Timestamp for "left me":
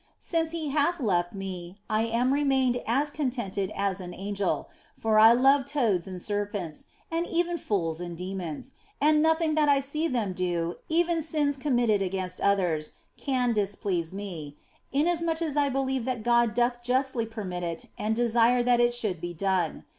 0.99-1.77